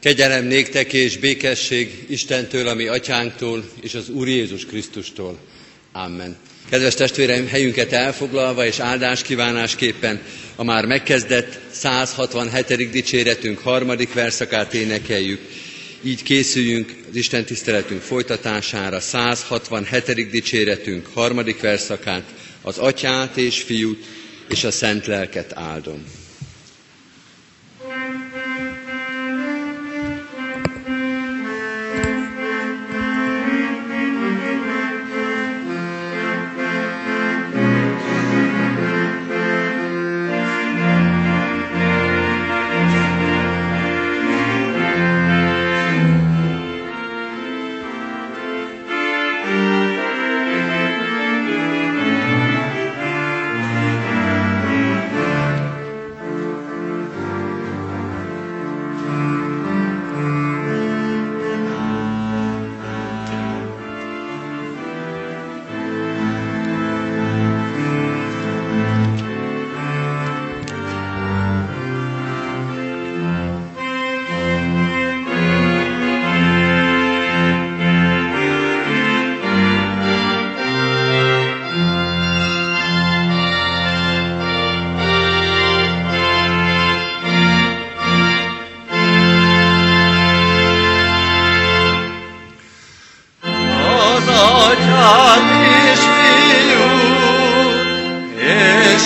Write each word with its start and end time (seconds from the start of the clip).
Kegyelem 0.00 0.44
néktek 0.44 0.92
és 0.92 1.16
békesség 1.16 2.04
Istentől, 2.08 2.68
ami 2.68 2.86
atyánktól, 2.86 3.64
és 3.80 3.94
az 3.94 4.08
Úr 4.08 4.28
Jézus 4.28 4.66
Krisztustól. 4.66 5.38
Amen. 5.92 6.36
Kedves 6.70 6.94
testvéreim, 6.94 7.48
helyünket 7.48 7.92
elfoglalva 7.92 8.66
és 8.66 8.78
áldás 8.78 9.22
kívánásképpen 9.22 10.20
a 10.56 10.64
már 10.64 10.84
megkezdett 10.84 11.58
167. 11.70 12.90
dicséretünk 12.90 13.58
harmadik 13.58 14.12
verszakát 14.12 14.74
énekeljük. 14.74 15.40
Így 16.02 16.22
készüljünk 16.22 16.94
az 17.10 17.16
Isten 17.16 17.44
tiszteletünk 17.44 18.02
folytatására, 18.02 19.00
167. 19.00 20.30
dicséretünk 20.30 21.06
harmadik 21.14 21.60
verszakát, 21.60 22.24
az 22.62 22.78
atyát 22.78 23.36
és 23.36 23.60
fiút 23.60 24.04
és 24.48 24.64
a 24.64 24.70
szent 24.70 25.06
lelket 25.06 25.52
áldom. 25.54 26.04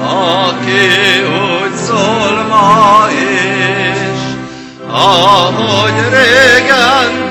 Aki 0.00 0.86
úgy 1.22 1.74
szól 1.86 2.34
ma 2.48 3.06
is, 3.10 4.12
ahogy 4.90 5.98
régen 6.10 7.23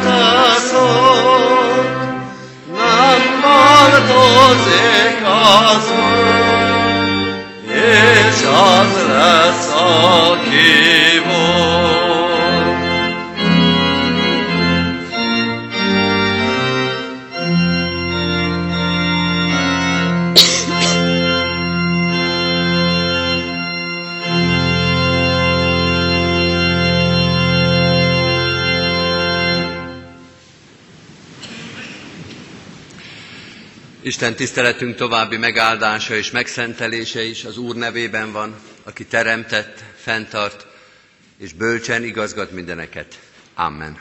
Esas 7.75 8.89
las 9.07 9.67
Isten 34.05 34.35
tiszteletünk 34.35 34.95
további 34.95 35.37
megáldása 35.37 36.15
és 36.15 36.31
megszentelése 36.31 37.23
is 37.23 37.43
az 37.43 37.57
Úr 37.57 37.75
nevében 37.75 38.31
van, 38.31 38.55
aki 38.83 39.05
teremtett, 39.05 39.83
fenntart 39.95 40.65
és 41.37 41.53
bölcsen 41.53 42.03
igazgat 42.03 42.51
mindeneket. 42.51 43.19
Amen. 43.55 43.99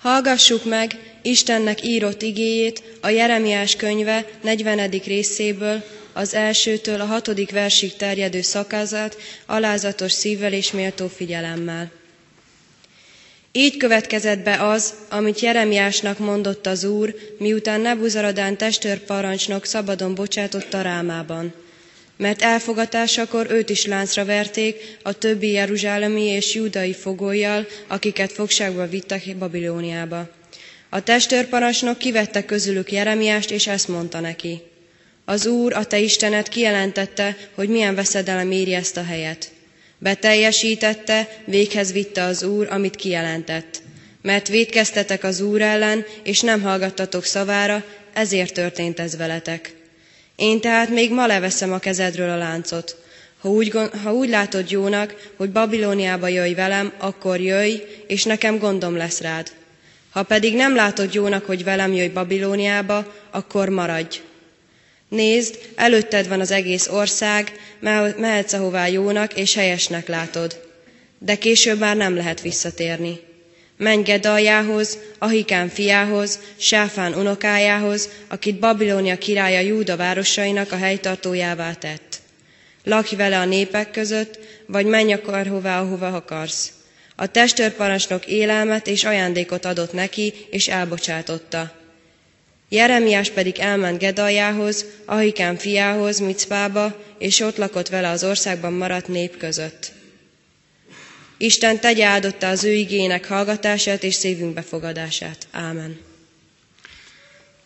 Hallgassuk 0.00 0.64
meg 0.64 0.98
Istennek 1.22 1.82
írott 1.84 2.22
igéjét 2.22 2.82
a 3.00 3.08
Jeremiás 3.08 3.76
könyve 3.76 4.26
40. 4.42 4.90
részéből, 4.90 5.82
az 6.12 6.34
elsőtől 6.34 7.00
a 7.00 7.04
hatodik 7.06 7.50
versig 7.50 7.96
terjedő 7.96 8.40
szakázat 8.40 9.16
alázatos 9.46 10.12
szívvel 10.12 10.52
és 10.52 10.72
méltó 10.72 11.08
figyelemmel. 11.08 11.90
Így 13.52 13.76
következett 13.76 14.38
be 14.38 14.62
az, 14.68 14.94
amit 15.08 15.40
Jeremiásnak 15.40 16.18
mondott 16.18 16.66
az 16.66 16.84
Úr, 16.84 17.14
miután 17.38 17.80
Nebuzaradán 17.80 18.56
testőrparancsnok 18.56 19.64
szabadon 19.64 20.14
bocsátotta 20.14 20.80
Rámában. 20.82 21.52
Mert 22.16 22.42
elfogatásakor 22.42 23.46
őt 23.50 23.70
is 23.70 23.86
láncra 23.86 24.24
verték 24.24 24.98
a 25.02 25.12
többi 25.12 25.50
jeruzsálemi 25.50 26.22
és 26.22 26.54
júdai 26.54 26.92
fogójjal, 26.92 27.66
akiket 27.86 28.32
fogságba 28.32 28.86
vittek 28.88 29.36
Babilóniába. 29.38 30.28
A 30.88 31.02
testőrparancsnok 31.02 31.98
kivette 31.98 32.44
közülük 32.44 32.92
Jeremiást, 32.92 33.50
és 33.50 33.66
ezt 33.66 33.88
mondta 33.88 34.20
neki. 34.20 34.60
Az 35.24 35.46
Úr, 35.46 35.72
a 35.72 35.84
te 35.84 35.98
Istenet 35.98 36.48
kijelentette, 36.48 37.36
hogy 37.54 37.68
milyen 37.68 37.94
veszedelem 37.94 38.50
éri 38.50 38.72
ezt 38.74 38.96
a 38.96 39.04
helyet. 39.04 39.50
Beteljesítette, 40.02 41.28
véghez 41.44 41.92
vitte 41.92 42.22
az 42.22 42.42
Úr, 42.42 42.66
amit 42.70 42.96
kijelentett. 42.96 43.82
Mert 44.22 44.48
védkeztetek 44.48 45.24
az 45.24 45.40
Úr 45.40 45.60
ellen, 45.62 46.04
és 46.22 46.40
nem 46.40 46.62
hallgattatok 46.62 47.24
szavára, 47.24 47.84
ezért 48.12 48.54
történt 48.54 49.00
ez 49.00 49.16
veletek. 49.16 49.74
Én 50.36 50.60
tehát 50.60 50.88
még 50.88 51.12
ma 51.12 51.26
leveszem 51.26 51.72
a 51.72 51.78
kezedről 51.78 52.30
a 52.30 52.36
láncot. 52.36 52.96
Ha 53.40 53.48
úgy, 53.50 53.72
ha 54.02 54.14
úgy 54.14 54.28
látod 54.28 54.70
jónak, 54.70 55.30
hogy 55.36 55.50
Babilóniába 55.50 56.28
jöjj 56.28 56.54
velem, 56.54 56.92
akkor 56.98 57.40
jöjj, 57.40 57.74
és 58.06 58.24
nekem 58.24 58.58
gondom 58.58 58.96
lesz 58.96 59.20
rád. 59.20 59.50
Ha 60.10 60.22
pedig 60.22 60.54
nem 60.54 60.74
látod 60.74 61.14
jónak, 61.14 61.44
hogy 61.44 61.64
velem 61.64 61.92
jöjj 61.92 62.08
Babilóniába, 62.08 63.14
akkor 63.30 63.68
maradj. 63.68 64.20
Nézd, 65.10 65.58
előtted 65.74 66.28
van 66.28 66.40
az 66.40 66.50
egész 66.50 66.88
ország, 66.88 67.52
mehetsz 68.16 68.52
ahová 68.52 68.86
jónak 68.86 69.34
és 69.34 69.54
helyesnek 69.54 70.08
látod. 70.08 70.60
De 71.18 71.36
később 71.36 71.78
már 71.78 71.96
nem 71.96 72.16
lehet 72.16 72.40
visszatérni. 72.40 73.20
Menj 73.76 74.02
Gedaljához, 74.02 74.98
Ahikán 75.18 75.68
fiához, 75.68 76.38
Sáfán 76.56 77.14
unokájához, 77.14 78.08
akit 78.28 78.58
Babilónia 78.58 79.18
királya 79.18 79.60
Júda 79.60 79.96
városainak 79.96 80.72
a 80.72 80.76
helytartójává 80.76 81.72
tett. 81.72 82.20
Lakj 82.84 83.16
vele 83.16 83.38
a 83.38 83.44
népek 83.44 83.90
között, 83.90 84.38
vagy 84.66 84.86
menj 84.86 85.16
hová, 85.48 85.80
ahova 85.80 86.06
akarsz. 86.06 86.72
A 87.16 87.26
testőrparancsnok 87.26 88.26
élelmet 88.26 88.86
és 88.86 89.04
ajándékot 89.04 89.64
adott 89.64 89.92
neki, 89.92 90.32
és 90.50 90.68
elbocsátotta. 90.68 91.79
Jeremiás 92.72 93.30
pedig 93.30 93.58
elment 93.58 93.98
Gedaljához, 93.98 94.84
Ahikán 95.04 95.56
fiához, 95.56 96.18
Micpába, 96.18 97.02
és 97.18 97.40
ott 97.40 97.56
lakott 97.56 97.88
vele 97.88 98.08
az 98.08 98.24
országban 98.24 98.72
maradt 98.72 99.08
nép 99.08 99.36
között. 99.36 99.92
Isten 101.36 101.80
tegye 101.80 102.04
áldotta 102.06 102.48
az 102.48 102.64
ő 102.64 102.72
igének 102.72 103.26
hallgatását 103.26 104.02
és 104.02 104.14
szívünk 104.14 104.54
befogadását. 104.54 105.46
Ámen. 105.50 106.00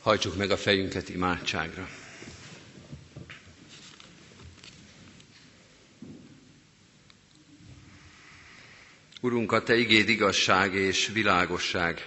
Hajtsuk 0.01 0.37
meg 0.37 0.51
a 0.51 0.57
fejünket 0.57 1.09
imádságra. 1.09 1.89
Urunk, 9.21 9.53
a 9.53 9.63
Te 9.63 9.77
igéd 9.77 10.09
igazság 10.09 10.75
és 10.75 11.11
világosság, 11.13 12.07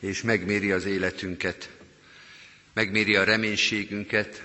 és 0.00 0.22
megméri 0.22 0.70
az 0.72 0.84
életünket 0.84 1.70
megméri 2.72 3.16
a 3.16 3.24
reménységünket, 3.24 4.42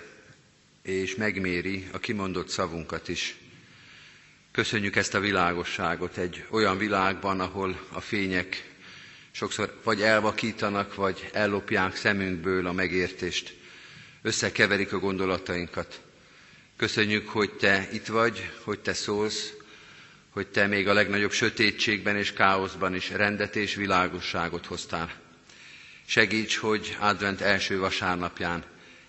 és 0.83 1.15
megméri 1.15 1.87
a 1.91 1.99
kimondott 1.99 2.49
szavunkat 2.49 3.07
is. 3.07 3.35
Köszönjük 4.51 4.95
ezt 4.95 5.13
a 5.13 5.19
világosságot 5.19 6.17
egy 6.17 6.45
olyan 6.49 6.77
világban, 6.77 7.39
ahol 7.39 7.79
a 7.91 8.01
fények 8.01 8.69
sokszor 9.31 9.79
vagy 9.83 10.01
elvakítanak, 10.01 10.95
vagy 10.95 11.29
ellopják 11.33 11.95
szemünkből 11.95 12.67
a 12.67 12.71
megértést, 12.71 13.53
összekeverik 14.21 14.93
a 14.93 14.99
gondolatainkat. 14.99 16.01
Köszönjük, 16.77 17.29
hogy 17.29 17.51
Te 17.53 17.87
itt 17.91 18.05
vagy, 18.07 18.51
hogy 18.63 18.79
Te 18.79 18.93
szólsz, 18.93 19.53
hogy 20.29 20.47
Te 20.47 20.67
még 20.67 20.87
a 20.87 20.93
legnagyobb 20.93 21.31
sötétségben 21.31 22.17
és 22.17 22.33
káoszban 22.33 22.95
is 22.95 23.09
rendet 23.09 23.55
és 23.55 23.75
világosságot 23.75 24.65
hoztál. 24.65 25.24
Segíts, 26.05 26.57
hogy 26.57 26.97
advent 26.99 27.41
első 27.41 27.79
vasárnapján 27.79 28.63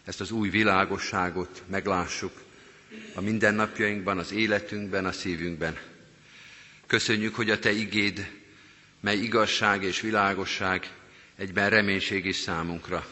ezt 0.05 0.21
az 0.21 0.31
új 0.31 0.49
világosságot 0.49 1.63
meglássuk 1.67 2.33
a 3.15 3.21
mindennapjainkban, 3.21 4.19
az 4.19 4.33
életünkben, 4.33 5.05
a 5.05 5.13
szívünkben. 5.13 5.77
Köszönjük, 6.87 7.35
hogy 7.35 7.51
a 7.51 7.59
Te 7.59 7.71
igéd, 7.73 8.31
mely 9.01 9.17
igazság 9.17 9.83
és 9.83 10.01
világosság, 10.01 10.91
egyben 11.37 11.71
reménység 11.71 12.25
is 12.25 12.37
számunkra. 12.37 13.07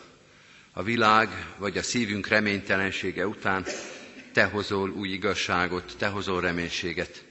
A 0.72 0.82
világ 0.82 1.28
vagy 1.58 1.78
a 1.78 1.82
szívünk 1.82 2.26
reménytelensége 2.26 3.26
után 3.26 3.64
Te 4.32 4.44
hozol 4.44 4.90
új 4.90 5.08
igazságot, 5.08 5.94
Te 5.98 6.06
hozol 6.06 6.40
reménységet. 6.40 7.24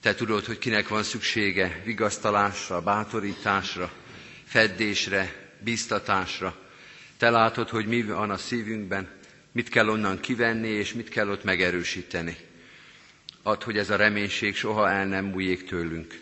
Te 0.00 0.14
tudod, 0.14 0.44
hogy 0.44 0.58
kinek 0.58 0.88
van 0.88 1.02
szüksége 1.02 1.80
vigasztalásra, 1.84 2.80
bátorításra, 2.80 3.92
feddésre, 4.44 5.43
biztatásra. 5.64 6.56
Te 7.16 7.30
látod, 7.30 7.68
hogy 7.68 7.86
mi 7.86 8.02
van 8.02 8.30
a 8.30 8.36
szívünkben, 8.36 9.08
mit 9.52 9.68
kell 9.68 9.88
onnan 9.88 10.20
kivenni, 10.20 10.68
és 10.68 10.92
mit 10.92 11.08
kell 11.08 11.28
ott 11.28 11.44
megerősíteni. 11.44 12.36
Add, 13.42 13.64
hogy 13.64 13.78
ez 13.78 13.90
a 13.90 13.96
reménység 13.96 14.56
soha 14.56 14.90
el 14.90 15.06
nem 15.06 15.24
múljék 15.24 15.64
tőlünk, 15.64 16.20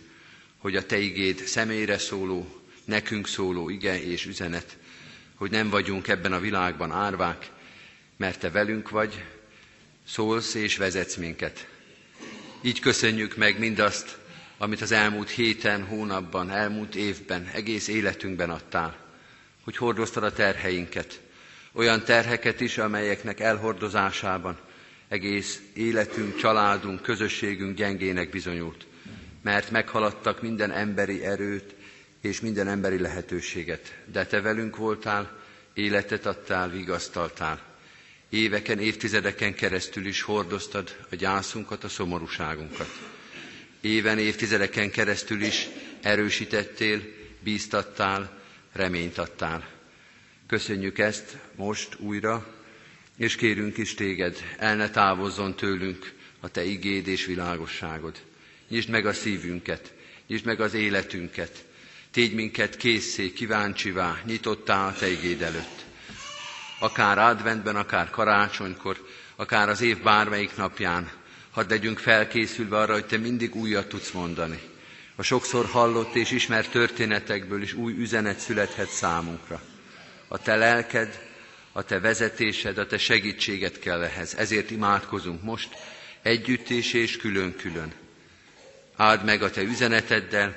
hogy 0.59 0.77
a 0.77 0.87
Te 0.87 0.99
igéd 0.99 1.39
személyre 1.39 1.99
szóló, 1.99 2.62
nekünk 2.85 3.29
szóló 3.29 3.69
ige 3.69 4.03
és 4.03 4.27
üzenet, 4.27 4.77
hogy 5.35 5.50
nem 5.50 5.71
vagyunk 5.71 6.09
ebben 6.09 6.33
a 6.33 6.41
világban 6.41 6.91
árvák, 6.91 7.50
mert 8.17 8.39
Te 8.41 8.50
velünk 8.50 8.91
vagy, 8.91 9.25
szólsz 10.06 10.55
és 10.55 10.77
vezetsz 10.77 11.17
minket. 11.17 11.69
Így 12.61 12.81
köszönjük 12.81 13.37
meg 13.37 13.59
mindazt, 13.59 14.19
amit 14.59 14.81
az 14.81 14.93
elmúlt 14.93 15.31
héten, 15.31 15.85
hónapban, 15.85 16.50
elmúlt 16.50 16.94
évben, 16.94 17.50
egész 17.53 17.89
életünkben 17.89 18.50
adtál, 18.50 19.01
hogy 19.64 19.76
hordoztad 19.76 20.25
a 20.25 20.32
terheinket, 20.32 21.20
olyan 21.73 22.05
terheket 22.05 22.61
is, 22.61 22.79
amelyeknek 22.79 23.41
elhordozásában 23.41 24.59
egész 25.09 25.61
életünk, 25.75 26.37
családunk, 26.37 27.03
közösségünk 27.03 27.76
gyengének 27.76 28.31
bizonyult, 28.31 28.87
mert 29.43 29.70
meghaladtak 29.70 30.43
minden 30.43 30.70
emberi 30.70 31.25
erőt 31.25 31.75
és 32.20 32.41
minden 32.41 32.69
emberi 32.69 32.99
lehetőséget. 32.99 33.94
De 34.12 34.26
te 34.26 34.41
velünk 34.41 34.76
voltál, 34.76 35.38
életet 35.75 36.26
adtál, 36.26 36.70
vigasztaltál. 36.70 37.61
Éveken, 38.29 38.79
évtizedeken 38.79 39.55
keresztül 39.55 40.06
is 40.06 40.23
hordoztad 40.23 40.97
a 41.11 41.15
gyászunkat, 41.15 41.85
a 41.85 41.88
szomorúságunkat. 41.88 42.88
Éven, 43.81 44.19
évtizedeken 44.19 44.91
keresztül 44.91 45.43
is 45.43 45.69
erősítettél, 46.03 47.00
bíztattál, 47.41 48.42
reményt 48.72 49.19
adtál. 49.19 49.69
Köszönjük 50.46 50.98
ezt 50.98 51.36
most 51.56 51.96
újra, 51.98 52.46
és 53.16 53.36
kérünk 53.36 53.76
is 53.78 53.94
téged, 53.94 54.38
el 54.58 54.76
ne 54.76 54.90
távozzon 54.90 55.54
tőlünk 55.56 56.12
a 56.40 56.48
te 56.48 56.64
igéd 56.64 57.06
és 57.06 57.24
világosságod. 57.24 58.22
Nyisd 58.69 58.88
meg 58.88 59.06
a 59.06 59.12
szívünket, 59.12 59.92
nyisd 60.26 60.44
meg 60.44 60.60
az 60.60 60.74
életünket, 60.74 61.64
tégy 62.10 62.34
minket 62.34 62.76
készé, 62.76 63.32
kíváncsivá, 63.32 64.20
nyitottá 64.24 64.86
a 64.86 64.92
te 64.94 65.10
igéd 65.10 65.42
előtt. 65.42 65.84
Akár 66.78 67.19
adventben, 67.19 67.76
akár 67.76 68.10
karácsonykor, 68.10 69.06
akár 69.36 69.69
az 69.69 69.80
év 69.80 70.02
bármelyik 70.02 70.56
napján, 70.56 71.10
hadd 71.50 71.69
legyünk 71.69 71.98
felkészülve 71.98 72.78
arra, 72.78 72.92
hogy 72.92 73.06
te 73.06 73.16
mindig 73.16 73.54
újat 73.54 73.88
tudsz 73.88 74.10
mondani. 74.10 74.58
A 75.22 75.24
sokszor 75.24 75.66
hallott 75.66 76.14
és 76.14 76.30
ismert 76.30 76.70
történetekből 76.70 77.62
is 77.62 77.72
új 77.72 77.92
üzenet 77.98 78.38
születhet 78.38 78.88
számunkra 78.90 79.62
a 80.28 80.38
te 80.38 80.56
lelked, 80.56 81.20
a 81.72 81.82
te 81.82 82.00
vezetésed, 82.00 82.78
a 82.78 82.86
te 82.86 82.98
segítséged 82.98 83.78
kell 83.78 84.02
ehhez. 84.02 84.34
Ezért 84.34 84.70
imádkozunk 84.70 85.42
most 85.42 85.69
együtt 86.22 86.69
és, 86.70 86.92
és 86.92 87.16
külön-külön. 87.16 87.92
Áld 88.96 89.24
meg 89.24 89.42
a 89.42 89.50
te 89.50 89.62
üzeneteddel, 89.62 90.56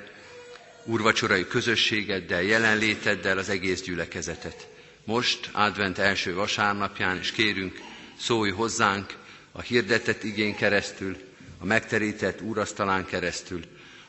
úrvacsorai 0.84 1.46
közösségeddel, 1.46 2.42
jelenléteddel 2.42 3.38
az 3.38 3.48
egész 3.48 3.82
gyülekezetet. 3.82 4.68
Most, 5.04 5.48
advent 5.52 5.98
első 5.98 6.34
vasárnapján 6.34 7.18
is 7.18 7.30
kérünk, 7.32 7.78
szólj 8.18 8.50
hozzánk 8.50 9.14
a 9.52 9.60
hirdetett 9.60 10.22
igén 10.24 10.54
keresztül, 10.56 11.16
a 11.58 11.64
megterített 11.64 12.40
úrasztalán 12.40 13.04
keresztül, 13.06 13.60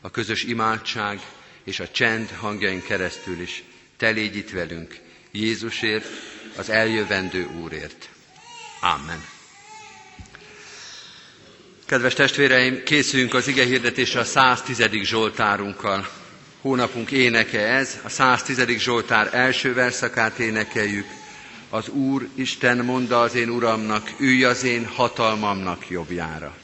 a 0.07 0.11
közös 0.11 0.43
imádság 0.43 1.19
és 1.63 1.79
a 1.79 1.89
csend 1.91 2.29
hangjain 2.31 2.83
keresztül 2.83 3.41
is. 3.41 3.63
Te 3.97 4.09
légy 4.09 4.35
itt 4.35 4.49
velünk, 4.49 4.99
Jézusért, 5.31 6.05
az 6.57 6.69
eljövendő 6.69 7.47
Úrért. 7.61 8.09
Amen. 8.81 9.25
Kedves 11.85 12.13
testvéreim, 12.13 12.83
készüljünk 12.83 13.33
az 13.33 13.47
ige 13.47 13.63
hirdetésre 13.65 14.19
a 14.19 14.23
110. 14.23 14.89
Zsoltárunkkal. 15.03 16.07
Hónapunk 16.61 17.11
éneke 17.11 17.59
ez, 17.67 17.99
a 18.03 18.09
110. 18.09 18.65
Zsoltár 18.77 19.29
első 19.33 19.73
verszakát 19.73 20.39
énekeljük. 20.39 21.07
Az 21.69 21.87
Úr 21.89 22.27
Isten 22.35 22.77
mondta 22.77 23.21
az 23.21 23.35
én 23.35 23.49
Uramnak, 23.49 24.11
ülj 24.19 24.43
az 24.43 24.63
én 24.63 24.85
hatalmamnak 24.85 25.89
jobbjára. 25.89 26.57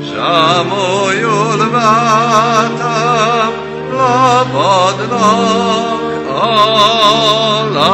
Sámolyul 0.09 1.61
váltam, 1.71 3.53
labadnak 3.91 5.19
alá. 6.39 7.91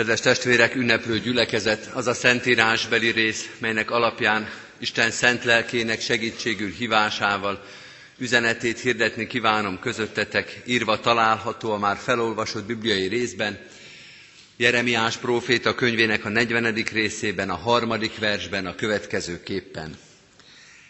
Kedves 0.00 0.20
testvérek, 0.20 0.74
ünneplő 0.74 1.18
gyülekezet, 1.18 1.90
az 1.94 2.06
a 2.06 2.14
szentírásbeli 2.14 3.10
rész, 3.10 3.50
melynek 3.58 3.90
alapján 3.90 4.48
Isten 4.78 5.10
szent 5.10 5.44
lelkének 5.44 6.00
segítségül 6.00 6.70
hívásával 6.70 7.64
üzenetét 8.18 8.78
hirdetni 8.78 9.26
kívánom 9.26 9.78
közöttetek, 9.78 10.60
írva 10.64 11.00
található 11.00 11.72
a 11.72 11.78
már 11.78 11.96
felolvasott 11.96 12.64
bibliai 12.64 13.06
részben, 13.06 13.58
Jeremiás 14.56 15.16
próféta 15.16 15.74
könyvének 15.74 16.24
a 16.24 16.28
40. 16.28 16.74
részében, 16.92 17.50
a 17.50 17.56
harmadik 17.56 18.18
versben 18.18 18.66
a 18.66 18.74
következő 18.74 19.42
képpen. 19.42 19.96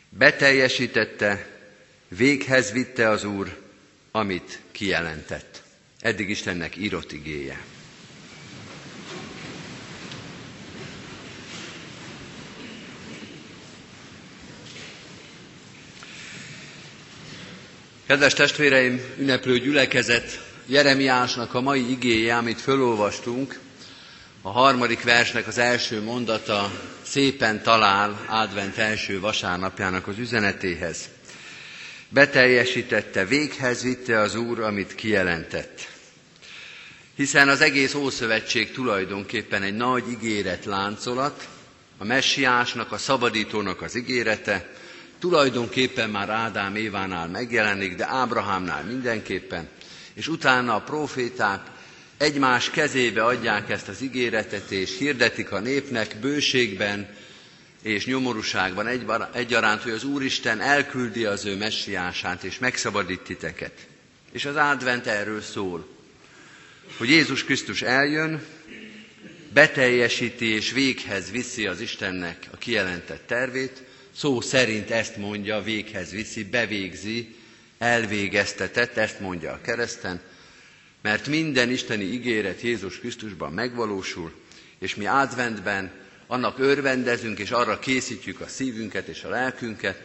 Beteljesítette 0.09 1.47
Véghez 2.09 2.73
vitte 2.73 3.09
az 3.09 3.25
Úr, 3.25 3.57
amit 4.11 4.61
kijelentett. 4.73 5.63
Eddig 6.01 6.29
Istennek 6.31 6.77
írott 6.77 7.13
igéje. 7.13 7.61
Kedves 18.11 18.33
testvéreim, 18.35 19.01
ünneplő 19.19 19.59
gyülekezet, 19.59 20.45
Jeremiásnak 20.67 21.55
a 21.55 21.61
mai 21.61 21.91
igéje, 21.91 22.37
amit 22.37 22.61
fölolvastunk, 22.61 23.59
a 24.43 24.51
harmadik 24.51 25.03
versnek 25.03 25.47
az 25.47 25.59
első 25.59 26.03
mondata 26.03 26.71
szépen 27.03 27.63
talál 27.63 28.25
advent 28.29 28.77
első 28.77 29.21
vasárnapjának 29.21 30.07
az 30.07 30.19
üzenetéhez. 30.19 31.09
Beteljesítette, 32.09 33.25
véghez 33.25 33.83
vitte 33.83 34.21
az 34.21 34.35
Úr, 34.35 34.61
amit 34.61 34.95
kijelentett. 34.95 35.89
Hiszen 37.15 37.49
az 37.49 37.61
egész 37.61 37.95
Ószövetség 37.95 38.73
tulajdonképpen 38.73 39.63
egy 39.63 39.77
nagy 39.77 40.05
ígéret 40.11 40.65
láncolat, 40.65 41.49
a 41.99 42.05
messiásnak, 42.05 42.93
a 42.93 42.99
szabadítónak 42.99 43.83
az 43.83 43.95
ígérete, 43.97 44.69
tulajdonképpen 45.21 46.11
már 46.11 46.29
Ádám 46.31 46.77
Évánál 46.77 47.29
megjelenik, 47.29 47.95
de 47.97 48.07
Ábrahámnál 48.09 48.85
mindenképpen, 48.85 49.69
és 50.15 50.29
utána 50.29 50.75
a 50.75 50.81
proféták 50.81 51.61
egymás 52.17 52.71
kezébe 52.71 53.25
adják 53.25 53.71
ezt 53.71 53.89
az 53.89 54.01
ígéretet, 54.03 54.71
és 54.71 54.99
hirdetik 54.99 55.53
a 55.53 55.61
népnek 55.61 56.17
bőségben 56.21 57.09
és 57.83 58.07
nyomorúságban 58.07 58.87
egyaránt, 59.33 59.83
hogy 59.83 59.93
az 59.93 60.05
Úristen 60.05 60.61
elküldi 60.61 61.25
az 61.25 61.45
ő 61.45 61.57
messiását, 61.57 62.45
és 62.45 62.59
megszabadít 62.59 63.21
titeket. 63.21 63.73
És 64.33 64.45
az 64.45 64.57
advent 64.57 65.07
erről 65.07 65.41
szól, 65.41 65.87
hogy 66.99 67.09
Jézus 67.09 67.45
Krisztus 67.45 67.83
eljön, 67.83 68.43
beteljesíti 69.53 70.47
és 70.47 70.73
véghez 70.73 71.31
viszi 71.31 71.67
az 71.67 71.81
Istennek 71.81 72.47
a 72.53 72.57
kijelentett 72.57 73.27
tervét, 73.27 73.83
szó 74.17 74.41
szerint 74.41 74.91
ezt 74.91 75.17
mondja, 75.17 75.63
véghez 75.63 76.11
viszi, 76.11 76.45
bevégzi, 76.45 77.35
elvégeztetett, 77.79 78.97
ezt 78.97 79.21
mondja 79.21 79.53
a 79.53 79.61
kereszten, 79.61 80.21
mert 81.03 81.27
minden 81.27 81.71
isteni 81.71 82.05
ígéret 82.05 82.61
Jézus 82.61 82.99
Krisztusban 82.99 83.53
megvalósul, 83.53 84.33
és 84.79 84.95
mi 84.95 85.07
adventben 85.07 85.91
annak 86.27 86.59
örvendezünk, 86.59 87.39
és 87.39 87.51
arra 87.51 87.79
készítjük 87.79 88.41
a 88.41 88.47
szívünket 88.49 89.07
és 89.09 89.23
a 89.23 89.29
lelkünket, 89.29 90.03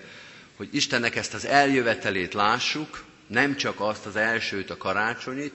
hogy 0.56 0.70
Istennek 0.72 1.16
ezt 1.16 1.34
az 1.34 1.46
eljövetelét 1.46 2.34
lássuk, 2.34 3.04
nem 3.28 3.56
csak 3.56 3.80
azt 3.80 4.06
az 4.06 4.16
elsőt, 4.16 4.70
a 4.70 4.78
karácsonyit, 4.78 5.54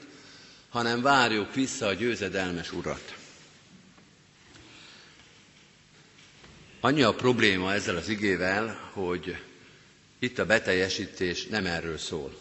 hanem 0.69 1.03
várjuk 1.03 1.55
vissza 1.55 1.87
a 1.87 1.93
győzedelmes 1.95 2.73
Urat. 2.73 3.15
Annyi 6.83 7.03
a 7.03 7.15
probléma 7.15 7.73
ezzel 7.73 7.97
az 7.97 8.09
igével, 8.09 8.91
hogy 8.93 9.37
itt 10.19 10.39
a 10.39 10.47
beteljesítés 10.47 11.47
nem 11.47 11.67
erről 11.67 11.99
szól. 11.99 12.39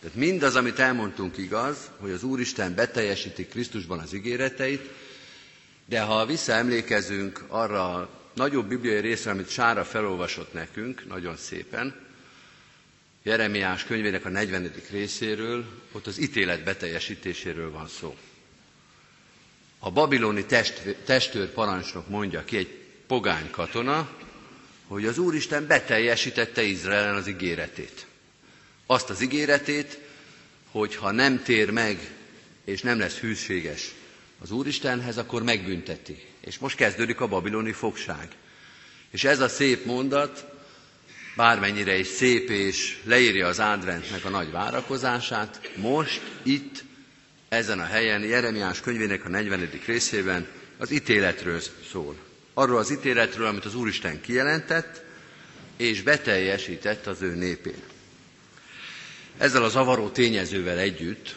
Tehát 0.00 0.16
mindaz, 0.16 0.56
amit 0.56 0.78
elmondtunk 0.78 1.36
igaz, 1.36 1.90
hogy 1.96 2.10
az 2.10 2.22
Úristen 2.22 2.74
beteljesíti 2.74 3.46
Krisztusban 3.46 3.98
az 3.98 4.12
ígéreteit, 4.14 4.90
de 5.84 6.00
ha 6.00 6.26
visszaemlékezünk 6.26 7.44
arra 7.48 7.94
a 7.94 8.10
nagyobb 8.34 8.68
bibliai 8.68 9.00
részre, 9.00 9.30
amit 9.30 9.50
Sára 9.50 9.84
felolvasott 9.84 10.52
nekünk, 10.52 11.06
nagyon 11.08 11.36
szépen, 11.36 12.06
Jeremiás 13.22 13.84
könyvének 13.84 14.24
a 14.24 14.28
40. 14.28 14.72
részéről, 14.90 15.64
ott 15.92 16.06
az 16.06 16.18
ítélet 16.20 16.64
beteljesítéséről 16.64 17.70
van 17.70 17.88
szó. 17.88 18.16
A 19.78 19.90
babiloni 19.90 20.44
test, 20.44 20.96
testőr 21.04 21.48
parancsnok 21.52 22.08
mondja 22.08 22.44
ki 22.44 22.56
egy 22.56 22.77
pogány 23.08 23.50
katona, 23.50 24.08
hogy 24.86 25.06
az 25.06 25.18
Úristen 25.18 25.66
beteljesítette 25.66 26.62
Izraelen 26.62 27.14
az 27.14 27.26
ígéretét. 27.28 28.06
Azt 28.86 29.10
az 29.10 29.20
ígéretét, 29.20 29.98
hogy 30.70 30.94
ha 30.96 31.10
nem 31.10 31.42
tér 31.42 31.70
meg, 31.70 32.10
és 32.64 32.82
nem 32.82 32.98
lesz 32.98 33.16
hűséges 33.18 33.92
az 34.42 34.50
Úristenhez, 34.50 35.18
akkor 35.18 35.42
megbünteti. 35.42 36.24
És 36.40 36.58
most 36.58 36.76
kezdődik 36.76 37.20
a 37.20 37.26
babiloni 37.26 37.72
fogság. 37.72 38.28
És 39.10 39.24
ez 39.24 39.40
a 39.40 39.48
szép 39.48 39.84
mondat, 39.84 40.44
bármennyire 41.36 41.98
is 41.98 42.06
szép 42.06 42.50
és 42.50 42.98
leírja 43.04 43.46
az 43.46 43.58
adventnek 43.58 44.24
a 44.24 44.28
nagy 44.28 44.50
várakozását, 44.50 45.70
most 45.76 46.20
itt, 46.42 46.84
ezen 47.48 47.78
a 47.80 47.84
helyen, 47.84 48.22
Jeremiás 48.22 48.80
könyvének 48.80 49.24
a 49.24 49.28
40. 49.28 49.70
részében 49.86 50.46
az 50.78 50.90
ítéletről 50.90 51.60
szól 51.90 52.16
arról 52.58 52.78
az 52.78 52.90
ítéletről, 52.90 53.46
amit 53.46 53.64
az 53.64 53.74
Úristen 53.74 54.20
kijelentett, 54.20 55.02
és 55.76 56.02
beteljesített 56.02 57.06
az 57.06 57.22
ő 57.22 57.34
népén. 57.34 57.82
Ezzel 59.36 59.62
a 59.64 59.68
zavaró 59.68 60.08
tényezővel 60.08 60.78
együtt, 60.78 61.34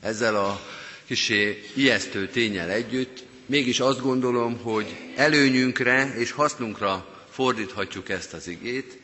ezzel 0.00 0.36
a 0.36 0.60
kisé 1.06 1.62
ijesztő 1.74 2.28
tényel 2.28 2.70
együtt, 2.70 3.24
mégis 3.46 3.80
azt 3.80 4.00
gondolom, 4.00 4.58
hogy 4.62 4.96
előnyünkre 5.16 6.14
és 6.16 6.30
hasznunkra 6.30 7.06
fordíthatjuk 7.30 8.08
ezt 8.08 8.32
az 8.32 8.48
igét, 8.48 8.98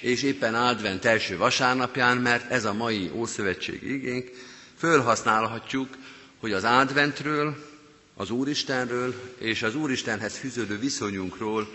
és 0.00 0.22
éppen 0.22 0.54
advent 0.54 1.04
első 1.04 1.36
vasárnapján, 1.36 2.16
mert 2.16 2.50
ez 2.50 2.64
a 2.64 2.72
mai 2.72 3.10
Ószövetség 3.14 3.82
igénk, 3.82 4.30
fölhasználhatjuk, 4.78 5.88
hogy 6.40 6.52
az 6.52 6.64
adventről, 6.64 7.73
az 8.14 8.30
Úristenről 8.30 9.34
és 9.38 9.62
az 9.62 9.74
Úristenhez 9.74 10.36
fűződő 10.36 10.78
viszonyunkról 10.78 11.68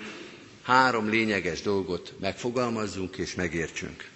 három 0.62 1.10
lényeges 1.10 1.62
dolgot 1.62 2.14
megfogalmazzunk 2.20 3.18
és 3.18 3.36
megértsünk. 3.36 4.10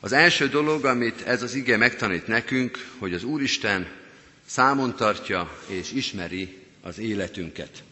Az 0.00 0.12
első 0.12 0.48
dolog, 0.48 0.84
amit 0.84 1.22
ez 1.22 1.42
az 1.42 1.54
ige 1.54 1.76
megtanít 1.76 2.26
nekünk, 2.26 2.88
hogy 2.98 3.14
az 3.14 3.24
Úristen 3.24 3.88
számon 4.46 4.96
tartja 4.96 5.58
és 5.66 5.92
ismeri 5.92 6.58
az 6.80 6.98
életünket. 6.98 7.82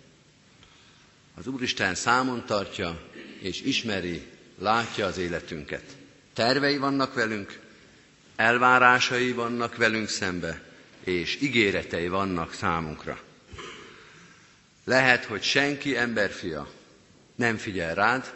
Az 1.35 1.47
Úristen 1.47 1.94
számon 1.94 2.44
tartja 2.47 3.00
és 3.40 3.61
ismeri, 3.61 4.23
látja 4.58 5.06
az 5.06 5.18
életünket. 5.18 5.82
Tervei 6.32 6.76
vannak 6.76 7.14
velünk, 7.14 7.58
elvárásai 8.37 9.32
vannak 9.32 9.76
velünk 9.76 10.08
szembe, 10.08 10.68
és 11.09 11.38
ígéretei 11.41 12.09
vannak 12.09 12.53
számunkra. 12.53 13.21
Lehet, 14.85 15.25
hogy 15.25 15.43
senki 15.43 15.97
emberfia 15.97 16.71
nem 17.35 17.57
figyel 17.57 17.95
rád, 17.95 18.33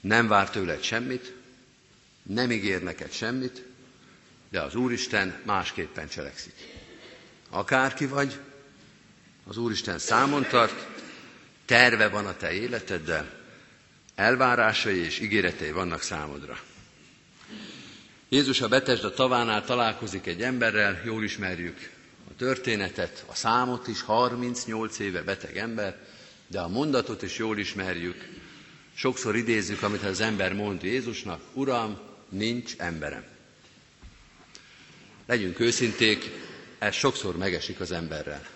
nem 0.00 0.28
vár 0.28 0.50
tőled 0.50 0.82
semmit, 0.82 1.32
nem 2.22 2.50
ígér 2.50 2.82
neked 2.82 3.12
semmit, 3.12 3.62
de 4.48 4.60
az 4.60 4.74
Úristen 4.74 5.40
másképpen 5.44 6.08
cselekszik. 6.08 6.54
Akárki 7.50 8.06
vagy, 8.06 8.38
az 9.46 9.56
Úristen 9.56 9.98
számon 9.98 10.46
tart, 10.48 10.86
terve 11.64 12.08
van 12.08 12.26
a 12.26 12.36
te 12.36 12.52
életeddel, 12.52 13.44
elvárásai 14.14 14.98
és 14.98 15.18
ígéretei 15.18 15.70
vannak 15.70 16.02
számodra. 16.02 16.60
Jézus 18.28 18.60
a 18.60 18.68
Betesda 18.68 19.12
tavánál 19.12 19.64
találkozik 19.64 20.26
egy 20.26 20.42
emberrel, 20.42 21.00
jól 21.04 21.24
ismerjük 21.24 21.90
a 22.30 22.34
történetet, 22.36 23.24
a 23.26 23.34
számot 23.34 23.88
is, 23.88 24.02
38 24.02 24.98
éve 24.98 25.22
beteg 25.22 25.56
ember, 25.56 25.98
de 26.46 26.60
a 26.60 26.68
mondatot 26.68 27.22
is 27.22 27.38
jól 27.38 27.58
ismerjük. 27.58 28.28
Sokszor 28.94 29.36
idézzük, 29.36 29.82
amit 29.82 30.02
az 30.02 30.20
ember 30.20 30.52
mond 30.52 30.82
Jézusnak, 30.82 31.40
Uram, 31.52 31.98
nincs 32.28 32.74
emberem. 32.76 33.24
Legyünk 35.26 35.60
őszinték, 35.60 36.30
ez 36.78 36.94
sokszor 36.94 37.36
megesik 37.36 37.80
az 37.80 37.92
emberrel. 37.92 38.46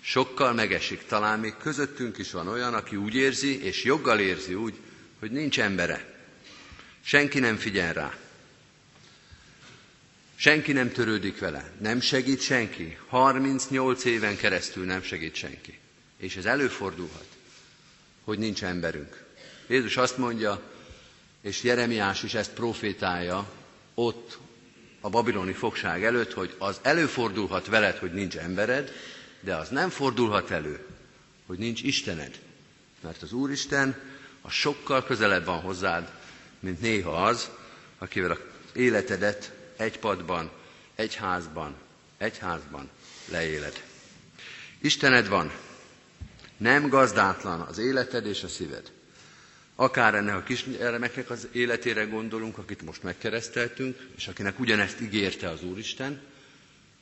Sokkal 0.00 0.52
megesik, 0.52 1.06
talán 1.06 1.40
még 1.40 1.54
közöttünk 1.56 2.18
is 2.18 2.32
van 2.32 2.48
olyan, 2.48 2.74
aki 2.74 2.96
úgy 2.96 3.14
érzi, 3.14 3.64
és 3.64 3.84
joggal 3.84 4.20
érzi 4.20 4.54
úgy, 4.54 4.74
hogy 5.18 5.30
nincs 5.30 5.60
embere. 5.60 6.14
Senki 7.04 7.38
nem 7.38 7.56
figyel 7.56 7.92
rá. 7.92 8.21
Senki 10.42 10.72
nem 10.72 10.92
törődik 10.92 11.38
vele, 11.38 11.70
nem 11.80 12.00
segít 12.00 12.40
senki. 12.40 12.98
38 13.08 14.04
éven 14.04 14.36
keresztül 14.36 14.84
nem 14.84 15.02
segít 15.02 15.34
senki. 15.34 15.78
És 16.16 16.36
ez 16.36 16.44
előfordulhat, 16.44 17.26
hogy 18.24 18.38
nincs 18.38 18.64
emberünk. 18.64 19.24
Jézus 19.66 19.96
azt 19.96 20.16
mondja, 20.18 20.62
és 21.40 21.62
Jeremiás 21.62 22.22
is 22.22 22.34
ezt 22.34 22.52
profétálja 22.52 23.52
ott 23.94 24.38
a 25.00 25.08
babiloni 25.08 25.52
fogság 25.52 26.04
előtt, 26.04 26.32
hogy 26.32 26.54
az 26.58 26.78
előfordulhat 26.82 27.66
veled, 27.66 27.96
hogy 27.96 28.12
nincs 28.12 28.36
embered, 28.36 28.92
de 29.40 29.56
az 29.56 29.68
nem 29.68 29.90
fordulhat 29.90 30.50
elő, 30.50 30.86
hogy 31.46 31.58
nincs 31.58 31.82
Istened. 31.82 32.38
Mert 33.00 33.22
az 33.22 33.32
Úristen 33.32 33.96
a 34.40 34.50
sokkal 34.50 35.04
közelebb 35.04 35.44
van 35.44 35.60
hozzád, 35.60 36.10
mint 36.60 36.80
néha 36.80 37.24
az, 37.24 37.50
akivel 37.98 38.30
az 38.30 38.38
életedet 38.72 39.60
egy 39.76 39.98
padban, 39.98 40.50
egy 40.94 41.14
házban, 41.14 41.74
egy 42.18 42.38
házban 42.38 42.90
leéled. 43.30 43.82
Istened 44.80 45.28
van, 45.28 45.52
nem 46.56 46.88
gazdátlan 46.88 47.60
az 47.60 47.78
életed 47.78 48.26
és 48.26 48.42
a 48.42 48.48
szíved. 48.48 48.90
Akár 49.74 50.14
ennek 50.14 50.34
a 50.34 50.42
kisgyermeknek 50.42 51.30
az 51.30 51.48
életére 51.52 52.04
gondolunk, 52.04 52.58
akit 52.58 52.82
most 52.82 53.02
megkereszteltünk, 53.02 54.08
és 54.16 54.28
akinek 54.28 54.60
ugyanezt 54.60 55.00
ígérte 55.00 55.48
az 55.48 55.62
Úristen, 55.62 56.20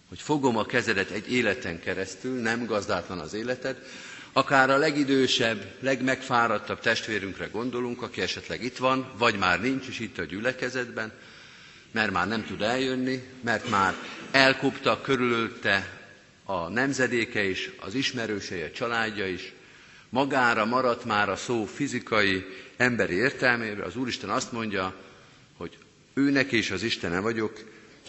hogy 0.09 0.21
fogom 0.21 0.57
a 0.57 0.67
kezedet 0.67 1.11
egy 1.11 1.33
életen 1.33 1.81
keresztül, 1.81 2.41
nem 2.41 2.67
gazdátlan 2.67 3.19
az 3.19 3.35
életed, 3.35 3.85
akár 4.33 4.71
a 4.71 4.77
legidősebb, 4.77 5.75
legmegfáradtabb 5.81 6.81
testvérünkre 6.81 7.47
gondolunk, 7.47 8.03
aki 8.03 8.21
esetleg 8.21 8.62
itt 8.62 8.77
van, 8.77 9.12
vagy 9.19 9.39
már 9.39 9.61
nincs 9.61 9.89
is 9.89 9.99
itt 9.99 10.19
a 10.19 10.25
gyülekezetben, 10.25 11.12
mert 11.92 12.11
már 12.11 12.28
nem 12.28 12.44
tud 12.44 12.62
eljönni, 12.62 13.23
mert 13.44 13.68
már 13.68 13.94
elkopta 14.30 15.00
körülötte 15.00 15.99
a 16.44 16.68
nemzedéke 16.68 17.44
is, 17.44 17.70
az 17.80 17.94
ismerősei, 17.94 18.62
a 18.62 18.70
családja 18.70 19.26
is, 19.26 19.52
magára 20.09 20.64
maradt 20.64 21.04
már 21.04 21.28
a 21.28 21.37
szó 21.37 21.64
fizikai, 21.64 22.47
emberi 22.76 23.14
értelmében, 23.14 23.87
az 23.87 23.97
Úristen 23.97 24.30
azt 24.30 24.52
mondja, 24.52 24.94
hogy 25.56 25.78
őnek 26.14 26.52
is 26.52 26.70
az 26.70 26.82
Istene 26.82 27.20
vagyok, 27.20 27.59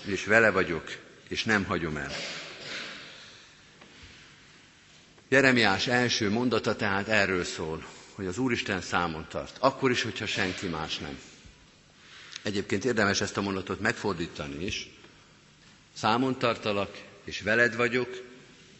és 0.05 0.25
vele 0.25 0.51
vagyok, 0.51 0.83
és 1.27 1.43
nem 1.43 1.63
hagyom 1.63 1.97
el. 1.97 2.11
Jeremiás 5.29 5.87
első 5.87 6.29
mondata 6.29 6.75
tehát 6.75 7.07
erről 7.07 7.43
szól, 7.43 7.85
hogy 8.15 8.25
az 8.25 8.37
Úristen 8.37 8.81
számon 8.81 9.25
tart, 9.29 9.57
akkor 9.59 9.91
is, 9.91 10.01
hogyha 10.01 10.25
senki 10.25 10.67
más 10.67 10.97
nem. 10.97 11.17
Egyébként 12.43 12.85
érdemes 12.85 13.21
ezt 13.21 13.37
a 13.37 13.41
mondatot 13.41 13.79
megfordítani 13.79 14.65
is. 14.65 14.89
Számon 15.93 16.37
tartalak, 16.39 16.97
és 17.23 17.41
veled 17.41 17.75
vagyok, 17.75 18.09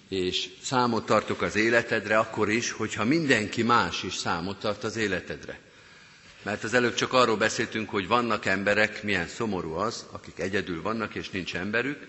és 0.09 0.49
számot 0.61 1.05
tartok 1.05 1.41
az 1.41 1.55
életedre, 1.55 2.17
akkor 2.17 2.49
is, 2.49 2.71
hogyha 2.71 3.05
mindenki 3.05 3.63
más 3.63 4.03
is 4.03 4.15
számot 4.15 4.59
tart 4.59 4.83
az 4.83 4.95
életedre. 4.95 5.59
Mert 6.43 6.63
az 6.63 6.73
előbb 6.73 6.93
csak 6.93 7.13
arról 7.13 7.37
beszéltünk, 7.37 7.89
hogy 7.89 8.07
vannak 8.07 8.45
emberek, 8.45 9.03
milyen 9.03 9.27
szomorú 9.27 9.71
az, 9.71 10.05
akik 10.11 10.39
egyedül 10.39 10.81
vannak, 10.81 11.15
és 11.15 11.29
nincs 11.29 11.55
emberük, 11.55 12.07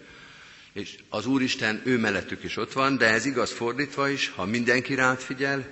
és 0.72 0.98
az 1.08 1.26
Úristen 1.26 1.82
ő 1.84 1.98
mellettük 1.98 2.44
is 2.44 2.56
ott 2.56 2.72
van, 2.72 2.96
de 2.96 3.06
ez 3.06 3.24
igaz 3.24 3.50
fordítva 3.50 4.08
is, 4.08 4.28
ha 4.28 4.44
mindenki 4.44 4.94
rád 4.94 5.18
figyel, 5.18 5.66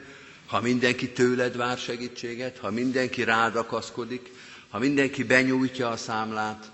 ha 0.46 0.60
mindenki 0.60 1.08
tőled 1.10 1.56
vár 1.56 1.78
segítséget, 1.78 2.58
ha 2.58 2.70
mindenki 2.70 3.24
rád 3.24 3.56
akaszkodik, 3.56 4.30
ha 4.70 4.78
mindenki 4.78 5.22
benyújtja 5.24 5.88
a 5.90 5.96
számlát, 5.96 6.70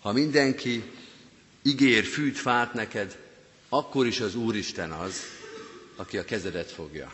ha 0.00 0.12
mindenki 0.12 0.82
ígér 1.62 2.04
fűt, 2.04 2.36
fát 2.38 2.72
neked, 2.74 3.18
akkor 3.68 4.06
is 4.06 4.20
az 4.20 4.34
Úristen 4.34 4.90
az, 4.90 5.20
aki 5.96 6.18
a 6.18 6.24
kezedet 6.24 6.70
fogja. 6.70 7.12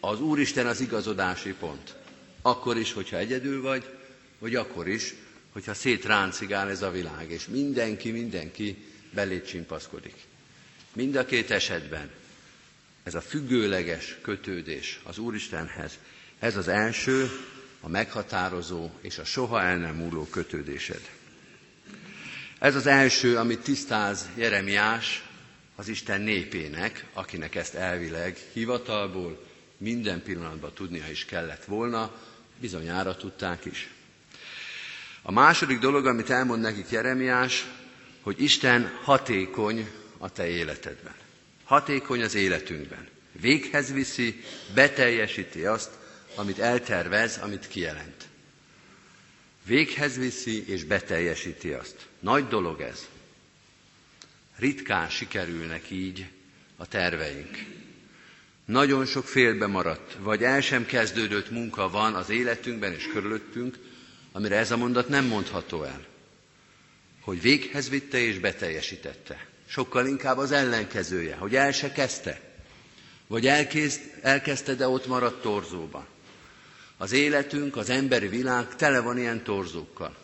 Az 0.00 0.20
Úristen 0.20 0.66
az 0.66 0.80
igazodási 0.80 1.52
pont. 1.52 1.94
Akkor 2.42 2.76
is, 2.76 2.92
hogyha 2.92 3.16
egyedül 3.16 3.62
vagy, 3.62 3.84
vagy 4.38 4.54
akkor 4.54 4.88
is, 4.88 5.14
hogyha 5.52 5.74
szétráncigál 5.74 6.70
ez 6.70 6.82
a 6.82 6.90
világ, 6.90 7.30
és 7.30 7.46
mindenki, 7.46 8.10
mindenki 8.10 8.76
belét 9.14 9.46
csimpaszkodik. 9.46 10.14
Mind 10.94 11.16
a 11.16 11.24
két 11.24 11.50
esetben 11.50 12.10
ez 13.02 13.14
a 13.14 13.20
függőleges 13.20 14.18
kötődés 14.22 15.00
az 15.04 15.18
Úristenhez, 15.18 15.98
ez 16.38 16.56
az 16.56 16.68
első, 16.68 17.30
a 17.80 17.88
meghatározó 17.88 18.90
és 19.00 19.18
a 19.18 19.24
soha 19.24 19.62
el 19.62 19.76
nem 19.76 19.94
múló 19.94 20.24
kötődésed. 20.24 21.10
Ez 22.58 22.74
az 22.74 22.86
első, 22.86 23.36
amit 23.36 23.60
tisztáz 23.60 24.28
Jeremiás 24.34 25.24
az 25.76 25.88
Isten 25.88 26.20
népének, 26.20 27.04
akinek 27.12 27.54
ezt 27.54 27.74
elvileg 27.74 28.36
hivatalból 28.52 29.46
minden 29.76 30.22
pillanatban 30.22 30.72
tudnia 30.74 31.10
is 31.10 31.24
kellett 31.24 31.64
volna, 31.64 32.14
bizonyára 32.58 33.16
tudták 33.16 33.64
is. 33.64 33.90
A 35.22 35.32
második 35.32 35.78
dolog, 35.78 36.06
amit 36.06 36.30
elmond 36.30 36.60
nekik 36.60 36.90
Jeremiás, 36.90 37.66
hogy 38.20 38.42
Isten 38.42 38.98
hatékony 39.02 39.88
a 40.18 40.32
te 40.32 40.48
életedben. 40.48 41.14
Hatékony 41.64 42.22
az 42.22 42.34
életünkben. 42.34 43.08
Véghez 43.32 43.92
viszi, 43.92 44.44
beteljesíti 44.74 45.64
azt, 45.64 45.90
amit 46.34 46.58
eltervez, 46.58 47.38
amit 47.42 47.68
kijelent. 47.68 48.28
Véghez 49.64 50.16
viszi 50.16 50.68
és 50.68 50.84
beteljesíti 50.84 51.72
azt. 51.72 52.06
Nagy 52.18 52.48
dolog 52.48 52.80
ez. 52.80 53.08
Ritkán 54.56 55.08
sikerülnek 55.08 55.90
így 55.90 56.26
a 56.76 56.86
terveink. 56.86 57.58
Nagyon 58.64 59.06
sok 59.06 59.24
félbe 59.24 59.66
maradt, 59.66 60.16
vagy 60.18 60.42
el 60.42 60.60
sem 60.60 60.86
kezdődött 60.86 61.50
munka 61.50 61.90
van 61.90 62.14
az 62.14 62.28
életünkben 62.30 62.92
és 62.92 63.08
körülöttünk, 63.12 63.78
amire 64.32 64.56
ez 64.56 64.70
a 64.70 64.76
mondat 64.76 65.08
nem 65.08 65.24
mondható 65.24 65.82
el 65.82 66.08
hogy 67.20 67.40
véghez 67.40 67.88
vitte 67.88 68.18
és 68.18 68.38
beteljesítette. 68.38 69.46
Sokkal 69.66 70.06
inkább 70.06 70.38
az 70.38 70.52
ellenkezője, 70.52 71.36
hogy 71.36 71.54
el 71.54 71.72
se 71.72 71.92
kezdte. 71.92 72.40
Vagy 73.26 73.46
elkezd, 73.46 74.00
elkezdte, 74.22 74.74
de 74.74 74.88
ott 74.88 75.06
maradt 75.06 75.42
torzóban. 75.42 76.06
Az 77.00 77.12
életünk, 77.12 77.76
az 77.76 77.90
emberi 77.90 78.28
világ 78.28 78.76
tele 78.76 79.00
van 79.00 79.18
ilyen 79.18 79.42
torzókkal. 79.42 80.16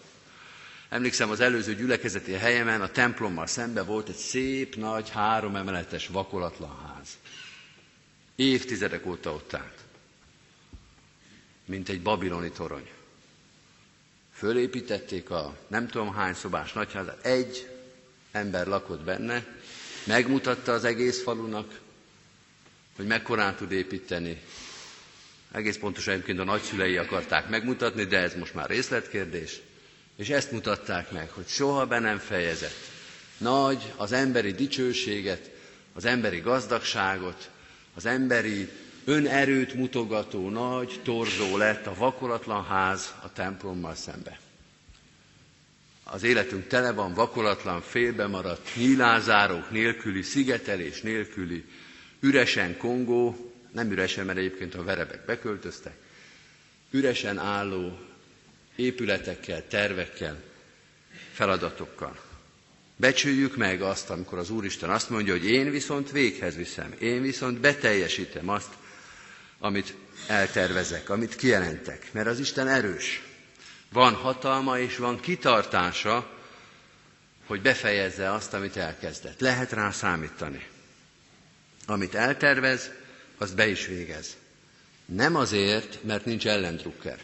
Emlékszem, 0.89 1.31
az 1.31 1.41
előző 1.41 1.75
gyülekezeti 1.75 2.33
helyemen 2.33 2.81
a 2.81 2.91
templommal 2.91 3.47
szembe 3.47 3.83
volt 3.83 4.09
egy 4.09 4.17
szép, 4.17 4.75
nagy, 4.75 5.11
három 5.11 5.57
emeletes, 5.57 6.07
vakolatlan 6.07 6.77
ház. 6.87 7.09
Évtizedek 8.35 9.07
óta 9.07 9.33
ott 9.33 9.55
állt. 9.55 9.79
Mint 11.65 11.89
egy 11.89 12.03
babiloni 12.03 12.51
torony. 12.51 12.91
Fölépítették 14.33 15.31
a 15.31 15.57
nem 15.67 15.89
tudom 15.89 16.15
hány 16.15 16.35
szobás 16.35 16.73
nagyházat, 16.73 17.25
egy 17.25 17.71
ember 18.33 18.67
lakott 18.67 19.05
benne, 19.05 19.47
megmutatta 20.07 20.73
az 20.73 20.85
egész 20.85 21.23
falunak, 21.23 21.81
hogy 22.97 23.07
mekkorán 23.07 23.57
tud 23.57 23.73
építeni. 23.73 24.43
Egész 25.57 25.77
pontosan 25.77 26.13
egyébként 26.13 26.39
a 26.39 26.45
nagyszülei 26.45 26.97
akarták 26.97 27.49
megmutatni, 27.49 28.05
de 28.05 28.19
ez 28.19 28.35
most 28.35 28.55
már 28.55 28.69
részletkérdés. 28.69 29.61
És 30.17 30.29
ezt 30.29 30.51
mutatták 30.51 31.11
meg, 31.11 31.31
hogy 31.31 31.47
soha 31.47 31.87
be 31.87 31.99
nem 31.99 32.19
fejezett. 32.19 32.77
Nagy 33.39 33.93
az 33.97 34.13
emberi 34.13 34.53
dicsőséget, 34.53 35.51
az 35.95 36.05
emberi 36.05 36.41
gazdagságot, 36.41 37.51
az 37.95 38.07
emberi 38.07 38.69
önerőt 39.05 39.75
mutogató 39.75 40.49
nagy 40.49 41.01
torzó 41.05 41.57
lett 41.57 41.87
a 41.87 41.95
vakolatlan 41.95 42.65
ház 42.65 43.15
a 43.23 43.33
templommal 43.33 43.95
szembe. 43.95 44.39
Az 46.05 46.23
életünk 46.23 46.67
tele 46.67 46.93
van 46.93 47.15
vakolatlan, 47.15 47.83
félbe 47.83 48.27
maradt, 48.27 48.69
nyílázárók 48.75 49.71
nélküli, 49.71 50.23
szigetelés 50.23 51.01
nélküli, 51.01 51.65
üresen 52.21 52.77
Kongó, 52.77 53.46
nem 53.77 53.91
üresen, 53.91 54.27
mert 54.27 54.39
egyébként 54.39 54.75
a 54.75 54.83
verebek 54.85 55.25
beköltöztek, 55.25 55.95
üresen 56.91 57.39
álló 57.39 57.99
épületekkel, 58.77 59.67
tervekkel, 59.69 60.43
feladatokkal. 61.33 62.19
Becsüljük 62.97 63.57
meg 63.57 63.83
azt, 63.83 64.11
amikor 64.11 64.39
az 64.39 64.51
Úristen 64.51 64.91
azt 64.91 65.11
mondja, 65.11 65.33
hogy 65.33 65.45
én 65.51 65.71
viszont 65.71 66.11
véghez 66.11 66.57
viszem, 66.57 66.95
én 66.99 67.23
viszont 67.23 67.61
beteljesítem 67.61 68.49
azt, 68.49 68.73
amit 69.59 69.95
eltervezek, 70.27 71.11
amit 71.11 71.35
kijelentek, 71.37 72.13
mert 72.13 72.27
az 72.27 72.39
Isten 72.39 72.69
erős. 72.69 73.23
Van 73.93 74.15
hatalma 74.15 74.79
és 74.79 74.97
van 74.97 75.21
kitartása, 75.21 76.31
hogy 77.47 77.63
befejezze 77.63 78.33
azt, 78.33 78.55
amit 78.55 78.77
elkezdett. 78.77 79.41
Lehet 79.41 79.73
rá 79.73 79.91
számítani. 79.91 80.67
Amit 81.87 82.15
eltervez, 82.15 82.91
az 83.39 83.55
be 83.55 83.69
is 83.69 83.87
végez. 83.87 84.37
Nem 85.05 85.37
azért, 85.37 86.03
mert 86.03 86.25
nincs 86.25 86.47
ellendrukker. 86.47 87.19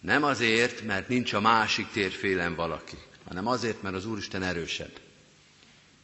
Nem 0.00 0.24
azért, 0.24 0.82
mert 0.82 1.08
nincs 1.08 1.32
a 1.32 1.40
másik 1.40 1.90
térfélen 1.90 2.54
valaki, 2.54 2.98
hanem 3.28 3.46
azért, 3.46 3.82
mert 3.82 3.94
az 3.94 4.06
Úristen 4.06 4.42
erősebb. 4.42 4.92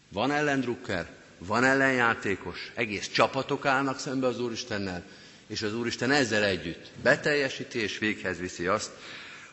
Van 0.09 0.31
ellendrukker, 0.31 1.11
van 1.39 1.65
ellenjátékos, 1.65 2.71
egész 2.75 3.09
csapatok 3.09 3.67
állnak 3.67 3.99
szembe 3.99 4.27
az 4.27 4.41
Úristennel, 4.41 5.05
és 5.47 5.63
az 5.63 5.75
Úristen 5.75 6.11
ezzel 6.11 6.45
együtt 6.45 6.91
beteljesíti 7.03 7.79
és 7.79 7.99
véghez 7.99 8.39
viszi 8.39 8.67
azt, 8.67 8.91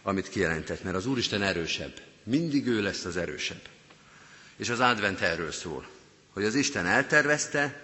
amit 0.02 0.30
kijelentett, 0.30 0.84
mert 0.84 0.96
az 0.96 1.06
Úristen 1.06 1.42
erősebb. 1.42 2.02
Mindig 2.24 2.68
ő 2.68 2.82
lesz 2.82 3.06
az 3.06 3.18
erősebb. 3.18 3.62
És 4.56 4.70
az 4.70 4.80
advent 4.80 5.22
erről 5.22 5.52
szól, 5.52 5.88
hogy 6.34 6.44
az 6.44 6.56
Isten 6.56 6.86
eltervezte 6.86 7.82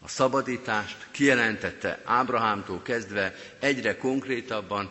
a 0.00 0.08
szabadítást, 0.08 0.96
kijelentette 1.10 2.00
Ábrahámtól 2.04 2.82
kezdve 2.82 3.34
egyre 3.58 3.96
konkrétabban, 3.96 4.90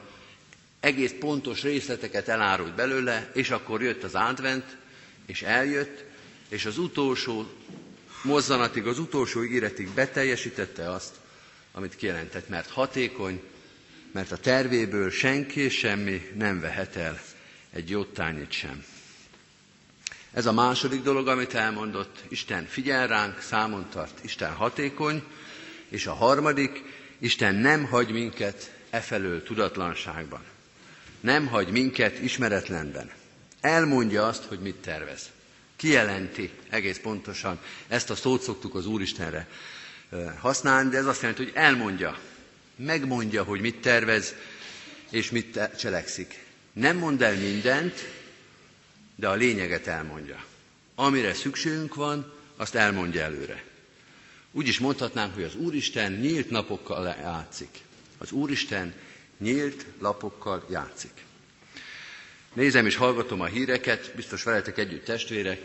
egész 0.80 1.14
pontos 1.20 1.62
részleteket 1.64 2.28
elárult 2.28 2.76
belőle, 2.76 3.30
és 3.34 3.50
akkor 3.50 3.82
jött 3.82 4.04
az 4.04 4.16
advent, 4.16 4.78
és 5.26 5.42
eljött, 5.42 6.04
és 6.50 6.66
az 6.66 6.78
utolsó 6.78 7.46
mozzanatig, 8.24 8.88
az 8.88 9.00
utolsó 9.00 9.44
ígéretig 9.44 9.90
beteljesítette 9.90 10.92
azt, 10.92 11.16
amit 11.72 11.96
kijelentett, 11.96 12.50
mert 12.50 12.70
hatékony, 12.70 13.42
mert 14.12 14.32
a 14.32 14.38
tervéből 14.38 15.10
senki 15.10 15.60
és 15.60 15.78
semmi 15.78 16.32
nem 16.36 16.60
vehet 16.60 16.96
el 16.96 17.20
egy 17.74 17.90
jottányit 17.90 18.52
sem. 18.52 18.84
Ez 20.38 20.46
a 20.46 20.52
második 20.52 21.02
dolog, 21.04 21.28
amit 21.28 21.54
elmondott, 21.54 22.24
Isten 22.28 22.66
figyel 22.66 23.08
ránk, 23.08 23.42
számon 23.42 23.90
tart, 23.90 24.24
Isten 24.24 24.54
hatékony, 24.54 25.24
és 25.90 26.08
a 26.08 26.14
harmadik, 26.14 26.84
Isten 27.20 27.56
nem 27.56 27.86
hagy 27.86 28.10
minket 28.12 28.72
efelől 28.90 29.44
tudatlanságban. 29.44 30.42
Nem 31.20 31.48
hagy 31.48 31.68
minket 31.70 32.20
ismeretlenben. 32.20 33.12
Elmondja 33.62 34.28
azt, 34.28 34.44
hogy 34.44 34.60
mit 34.60 34.76
tervez. 34.76 35.30
Kijelenti 35.76 36.52
egész 36.70 36.98
pontosan. 37.00 37.60
Ezt 37.88 38.10
a 38.10 38.16
szót 38.16 38.42
szoktuk 38.42 38.76
az 38.76 38.86
Úristenre 38.86 39.48
használni, 40.40 40.90
de 40.90 40.98
ez 40.98 41.06
azt 41.06 41.22
jelenti, 41.22 41.44
hogy 41.44 41.54
elmondja, 41.56 42.18
megmondja, 42.76 43.44
hogy 43.44 43.62
mit 43.62 43.82
tervez, 43.82 44.34
és 45.10 45.30
mit 45.32 45.60
cselekszik. 45.80 46.44
Nem 46.74 46.98
mond 46.98 47.22
el 47.22 47.36
mindent, 47.36 47.94
de 49.20 49.28
a 49.28 49.34
lényeget 49.34 49.88
elmondja. 49.88 50.46
Amire 50.96 51.34
szükségünk 51.34 51.96
van, 51.96 52.34
azt 52.56 52.76
elmondja 52.76 53.22
előre. 53.22 53.64
Úgy 54.52 54.68
is 54.68 54.80
mondhatnánk, 54.80 55.34
hogy 55.34 55.44
az 55.44 55.56
Úristen 55.56 56.12
nyílt 56.12 56.50
napokkal 56.50 57.06
játszik. 57.22 57.70
Az 58.18 58.32
Úristen 58.32 58.94
nyílt 59.38 59.86
lapokkal 60.00 60.66
játszik. 60.70 61.26
Nézem 62.54 62.86
és 62.86 62.96
hallgatom 62.96 63.42
a 63.42 63.46
híreket, 63.46 64.12
biztos 64.16 64.44
veletek 64.44 64.78
együtt 64.78 65.06
testvérek, 65.06 65.62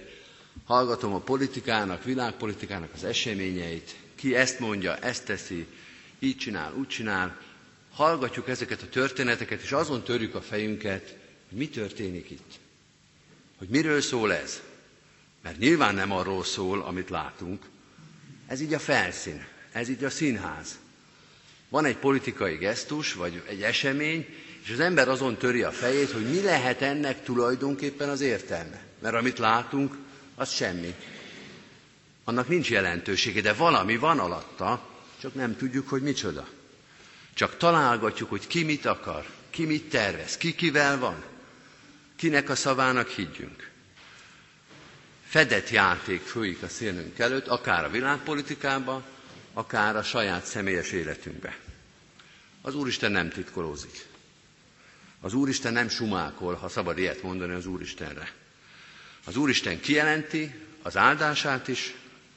hallgatom 0.65 1.15
a 1.15 1.19
politikának, 1.21 2.05
világpolitikának 2.05 2.91
az 2.95 3.05
eseményeit, 3.05 3.97
ki 4.15 4.35
ezt 4.35 4.59
mondja, 4.59 4.97
ezt 4.97 5.25
teszi, 5.25 5.67
így 6.19 6.37
csinál, 6.37 6.75
úgy 6.75 6.87
csinál. 6.87 7.41
Hallgatjuk 7.93 8.49
ezeket 8.49 8.83
a 8.83 8.89
történeteket, 8.89 9.63
és 9.63 9.73
azon 9.73 10.03
törjük 10.03 10.35
a 10.35 10.41
fejünket, 10.43 11.17
hogy 11.49 11.59
mi 11.59 11.69
történik 11.69 12.31
itt. 12.31 12.61
Hogy 13.63 13.71
miről 13.71 14.01
szól 14.01 14.33
ez. 14.35 14.61
Mert 15.43 15.59
nyilván 15.59 15.95
nem 15.95 16.13
arról 16.13 16.45
szól, 16.45 16.83
amit 16.83 17.11
látunk. 17.11 17.63
Ez 18.47 18.61
így 18.61 18.75
a 18.75 18.79
felszín, 18.79 19.47
ez 19.73 19.89
így 19.89 20.05
a 20.05 20.11
színház. 20.11 20.79
Van 21.69 21.85
egy 21.85 21.97
politikai 21.97 22.57
gesztus, 22.57 23.13
vagy 23.13 23.43
egy 23.49 23.63
esemény, 23.63 24.27
és 24.63 24.71
az 24.71 24.81
ember 24.81 25.09
azon 25.09 25.37
töri 25.37 25.63
a 25.63 25.71
fejét, 25.71 26.11
hogy 26.11 26.31
mi 26.31 26.43
lehet 26.43 26.83
ennek 26.83 27.25
tulajdonképpen 27.25 28.09
az 28.09 28.21
értelme. 28.21 28.83
Mert 28.99 29.15
amit 29.15 29.39
látunk, 29.39 29.97
az 30.35 30.51
semmi. 30.51 30.95
Annak 32.25 32.49
nincs 32.49 32.71
jelentősége, 32.71 33.41
de 33.41 33.53
valami 33.53 33.97
van 33.97 34.19
alatta, 34.19 34.89
csak 35.21 35.35
nem 35.35 35.57
tudjuk, 35.57 35.89
hogy 35.89 36.03
micsoda. 36.03 36.49
Csak 37.35 37.57
találgatjuk, 37.57 38.31
hogy 38.31 38.47
ki 38.47 38.63
mit 38.63 38.87
akar, 38.87 39.27
ki 39.51 39.65
mit 39.65 39.89
tervez, 39.89 40.37
ki 40.37 40.55
kivel 40.55 40.99
van, 40.99 41.31
kinek 42.23 42.49
a 42.49 42.55
szavának 42.55 43.09
higgyünk. 43.09 43.71
Fedett 45.27 45.71
játék 45.71 46.21
folyik 46.21 46.63
a 46.63 46.69
szélnünk 46.69 47.19
előtt, 47.19 47.47
akár 47.47 47.85
a 47.85 47.91
világpolitikában, 47.91 49.03
akár 49.53 49.97
a 49.97 50.03
saját 50.03 50.45
személyes 50.45 50.93
életünkbe. 50.93 51.59
Az 52.61 52.75
Úristen 52.75 53.13
nem 53.13 53.29
titkolózik. 53.31 54.07
Az 55.21 55.35
Úristen 55.35 55.73
nem 55.73 55.89
sumákol, 55.89 56.55
ha 56.55 56.69
szabad 56.69 56.99
ilyet 56.99 57.23
mondani 57.23 57.53
az 57.53 57.67
Úristenre. 57.67 58.33
Az 59.25 59.37
Úristen 59.37 59.81
kijelenti 59.81 60.55
az 60.83 60.97
áldását 60.97 61.69
is, 61.69 61.95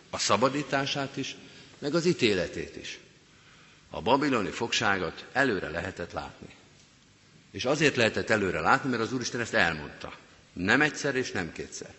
a 0.10 0.18
szabadítását 0.18 1.18
is, 1.18 1.36
meg 1.80 1.96
az 1.96 2.06
ítéletét 2.06 2.76
is. 2.76 3.00
A 3.90 4.02
babiloni 4.02 4.50
fogságot 4.50 5.26
előre 5.34 5.70
lehetett 5.70 6.12
látni. 6.12 6.56
És 7.56 7.66
azért 7.66 7.96
lehetett 7.96 8.30
előre 8.30 8.60
látni, 8.60 8.90
mert 8.90 9.02
az 9.02 9.14
Úristen 9.14 9.40
ezt 9.42 9.54
elmondta. 9.54 10.14
Nem 10.54 10.82
egyszer 10.82 11.16
és 11.16 11.32
nem 11.32 11.52
kétszer. 11.52 11.94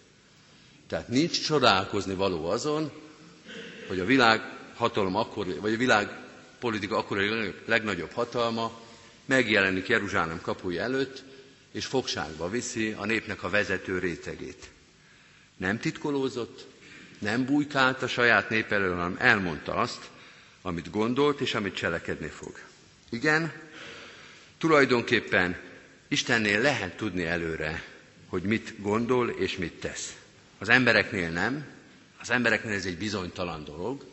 Tehát 0.88 1.09
nincs 1.09 1.45
csodálkozni 1.45 2.14
való 2.14 2.47
azon, 2.49 2.92
hogy 3.88 4.01
a 4.01 4.05
világ 4.05 4.40
hatalom 4.75 5.16
akkor, 5.16 5.61
vagy 5.61 5.73
a 5.75 5.77
világ 5.77 6.19
politika 6.59 6.97
akkor 6.99 7.19
a 7.19 7.53
legnagyobb 7.64 8.11
hatalma 8.12 8.81
megjelenik 9.25 9.87
Jeruzsálem 9.88 10.40
kapuja 10.40 10.83
előtt, 10.83 11.23
és 11.73 11.87
fogságba 11.87 12.51
viszi 12.51 12.92
a 12.99 13.05
népnek 13.05 13.42
a 13.42 13.51
vezető 13.51 13.99
rétegét. 13.99 14.71
Nem 15.57 15.79
titkolózott, 15.79 16.66
nem 17.19 17.45
bújkált 17.45 18.03
a 18.03 18.09
saját 18.09 18.49
nép 18.49 18.73
elől, 18.73 18.95
hanem 18.95 19.16
elmondta 19.19 19.75
azt, 19.75 20.11
amit 20.62 20.90
gondolt 20.90 21.40
és 21.40 21.55
amit 21.55 21.75
cselekedni 21.75 22.29
fog. 22.29 22.59
Igen, 23.11 23.53
tulajdonképpen 24.59 25.57
Istennél 26.09 26.61
lehet 26.61 26.97
tudni 26.97 27.25
előre, 27.25 27.83
hogy 28.27 28.42
mit 28.42 28.75
gondol 28.81 29.29
és 29.31 29.57
mit 29.57 29.73
tesz. 29.73 30.16
Az 30.59 30.69
embereknél 30.69 31.31
nem, 31.31 31.66
az 32.21 32.31
embereknél 32.31 32.73
ez 32.75 32.85
egy 32.87 32.99
bizonytalan 32.99 33.64
dolog. 33.64 34.05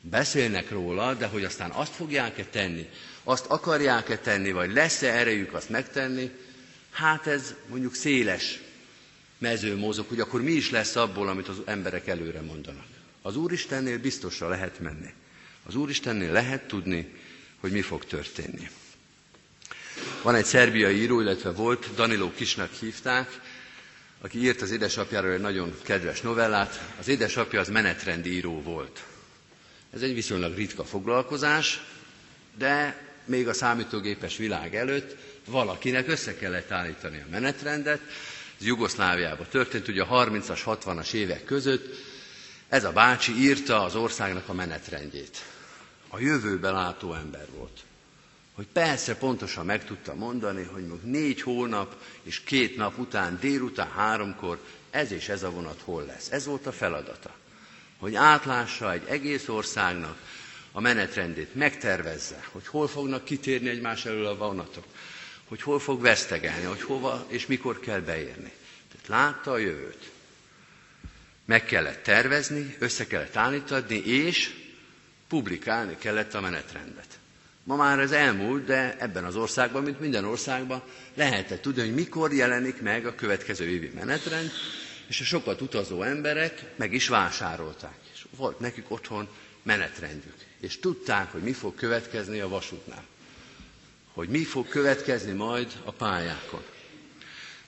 Beszélnek 0.00 0.70
róla, 0.70 1.14
de 1.14 1.26
hogy 1.26 1.44
aztán 1.44 1.70
azt 1.70 1.94
fogják-e 1.94 2.44
tenni, 2.44 2.88
azt 3.24 3.46
akarják-e 3.46 4.18
tenni, 4.18 4.52
vagy 4.52 4.72
lesz-e 4.72 5.12
erejük 5.12 5.52
azt 5.54 5.68
megtenni, 5.68 6.30
hát 6.90 7.26
ez 7.26 7.54
mondjuk 7.68 7.94
széles 7.94 8.60
mező 9.38 9.76
mozog, 9.76 10.08
hogy 10.08 10.20
akkor 10.20 10.42
mi 10.42 10.50
is 10.52 10.70
lesz 10.70 10.96
abból, 10.96 11.28
amit 11.28 11.48
az 11.48 11.56
emberek 11.64 12.06
előre 12.06 12.40
mondanak. 12.40 12.86
Az 13.22 13.36
Úristennél 13.36 13.98
biztosra 13.98 14.48
lehet 14.48 14.80
menni. 14.80 15.12
Az 15.66 15.74
Úristennél 15.74 16.32
lehet 16.32 16.66
tudni, 16.68 17.12
hogy 17.60 17.70
mi 17.72 17.80
fog 17.80 18.04
történni. 18.04 18.68
Van 20.26 20.34
egy 20.34 20.44
szerbiai 20.44 21.00
író, 21.00 21.20
illetve 21.20 21.50
volt, 21.50 21.94
Danilo 21.94 22.30
Kisnak 22.32 22.72
hívták, 22.72 23.40
aki 24.20 24.38
írt 24.42 24.62
az 24.62 24.70
édesapjáról 24.70 25.32
egy 25.32 25.40
nagyon 25.40 25.74
kedves 25.82 26.20
novellát. 26.20 26.94
Az 26.98 27.08
édesapja 27.08 27.60
az 27.60 27.68
menetrendi 27.68 28.32
író 28.32 28.62
volt. 28.62 29.04
Ez 29.94 30.02
egy 30.02 30.14
viszonylag 30.14 30.56
ritka 30.56 30.84
foglalkozás, 30.84 31.80
de 32.58 33.02
még 33.24 33.48
a 33.48 33.52
számítógépes 33.52 34.36
világ 34.36 34.74
előtt 34.74 35.16
valakinek 35.48 36.08
össze 36.08 36.36
kellett 36.36 36.70
állítani 36.70 37.18
a 37.26 37.30
menetrendet, 37.30 38.00
ez 38.60 38.66
Jugoszláviában 38.66 39.46
történt, 39.50 39.88
ugye 39.88 40.02
a 40.02 40.26
30-as, 40.26 40.60
60-as 40.66 41.12
évek 41.12 41.44
között 41.44 41.94
ez 42.68 42.84
a 42.84 42.92
bácsi 42.92 43.32
írta 43.32 43.82
az 43.84 43.94
országnak 43.94 44.48
a 44.48 44.52
menetrendjét. 44.52 45.42
A 46.08 46.18
jövőbe 46.18 46.70
látó 46.70 47.14
ember 47.14 47.46
volt. 47.56 47.80
Hogy 48.56 48.66
persze 48.72 49.16
pontosan 49.16 49.64
meg 49.66 49.84
tudta 49.84 50.14
mondani, 50.14 50.62
hogy 50.72 50.82
még 50.86 51.00
négy 51.02 51.40
hónap 51.42 51.96
és 52.22 52.40
két 52.40 52.76
nap 52.76 52.98
után, 52.98 53.38
délután 53.40 53.90
háromkor 53.90 54.58
ez 54.90 55.12
és 55.12 55.28
ez 55.28 55.42
a 55.42 55.50
vonat 55.50 55.80
hol 55.84 56.04
lesz. 56.04 56.30
Ez 56.30 56.46
volt 56.46 56.66
a 56.66 56.72
feladata. 56.72 57.34
Hogy 57.98 58.14
átlássa 58.14 58.92
egy 58.92 59.02
egész 59.08 59.48
országnak 59.48 60.18
a 60.72 60.80
menetrendét, 60.80 61.54
megtervezze, 61.54 62.44
hogy 62.52 62.66
hol 62.66 62.88
fognak 62.88 63.24
kitérni 63.24 63.68
egymás 63.68 64.04
elől 64.04 64.26
a 64.26 64.36
vonatok, 64.36 64.84
hogy 65.48 65.62
hol 65.62 65.78
fog 65.78 66.00
vesztegelni, 66.00 66.64
hogy 66.64 66.82
hova 66.82 67.26
és 67.28 67.46
mikor 67.46 67.80
kell 67.80 68.00
beérni. 68.00 68.52
Tehát 68.92 69.08
látta 69.08 69.50
a 69.50 69.58
jövőt. 69.58 70.10
Meg 71.44 71.64
kellett 71.64 72.02
tervezni, 72.02 72.76
össze 72.78 73.06
kellett 73.06 73.36
állítani, 73.36 73.96
és 73.96 74.54
publikálni 75.28 75.96
kellett 75.98 76.34
a 76.34 76.40
menetrendet. 76.40 77.15
Ma 77.66 77.76
már 77.76 77.98
ez 77.98 78.10
elmúlt, 78.12 78.64
de 78.64 78.96
ebben 78.98 79.24
az 79.24 79.36
országban, 79.36 79.82
mint 79.82 80.00
minden 80.00 80.24
országban, 80.24 80.82
lehetett 81.14 81.62
tudni, 81.62 81.80
hogy 81.80 81.94
mikor 81.94 82.32
jelenik 82.32 82.80
meg 82.80 83.06
a 83.06 83.14
következő 83.14 83.64
évi 83.68 83.90
menetrend, 83.94 84.50
és 85.08 85.20
a 85.20 85.24
sokat 85.24 85.60
utazó 85.60 86.02
emberek 86.02 86.64
meg 86.76 86.92
is 86.92 87.08
vásárolták. 87.08 87.96
És 88.14 88.26
volt 88.36 88.58
nekik 88.60 88.84
otthon 88.90 89.28
menetrendjük. 89.62 90.34
És 90.60 90.78
tudták, 90.78 91.32
hogy 91.32 91.42
mi 91.42 91.52
fog 91.52 91.74
következni 91.74 92.40
a 92.40 92.48
vasútnál 92.48 93.04
hogy 94.16 94.28
mi 94.28 94.44
fog 94.44 94.68
következni 94.68 95.32
majd 95.32 95.72
a 95.84 95.92
pályákon. 95.92 96.62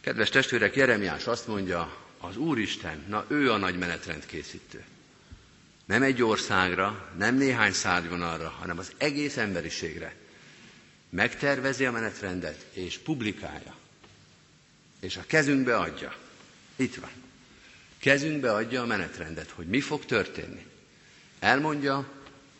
Kedves 0.01 0.29
testvérek, 0.29 0.77
Jeremiás 0.77 1.27
azt 1.27 1.47
mondja, 1.47 1.97
az 2.19 2.37
Úristen, 2.37 3.05
na 3.09 3.25
ő 3.29 3.53
a 3.53 3.57
nagy 3.57 3.79
menetrend 3.79 4.27
készítő. 4.27 4.85
Nem 5.89 6.03
egy 6.03 6.23
országra, 6.23 7.13
nem 7.17 7.35
néhány 7.35 7.73
szárnyvonalra, 7.73 8.49
hanem 8.49 8.79
az 8.79 8.93
egész 8.97 9.37
emberiségre. 9.37 10.15
Megtervezi 11.11 11.85
a 11.85 11.91
menetrendet, 11.91 12.67
és 12.73 12.99
publikálja. 12.99 13.75
És 15.01 15.17
a 15.17 15.25
kezünkbe 15.27 15.77
adja. 15.77 16.15
Itt 16.77 16.95
van. 16.95 17.11
Kezünkbe 17.99 18.53
adja 18.53 18.83
a 18.83 18.87
menetrendet, 18.87 19.51
hogy 19.51 19.67
mi 19.67 19.81
fog 19.81 20.05
történni. 20.05 20.67
Elmondja, 21.39 22.09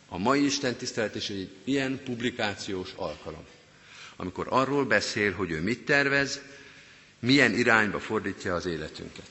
a 0.07 0.17
mai 0.17 0.45
Isten 0.45 0.75
tisztelet 0.75 1.15
is 1.15 1.29
egy 1.29 1.55
ilyen 1.63 2.03
publikációs 2.03 2.91
alkalom. 2.95 3.45
amikor 4.15 4.47
arról 4.49 4.85
beszél, 4.85 5.33
hogy 5.33 5.51
ő 5.51 5.61
mit 5.61 5.85
tervez, 5.85 6.41
milyen 7.19 7.53
irányba 7.53 7.99
fordítja 7.99 8.55
az 8.55 8.65
életünket. 8.65 9.29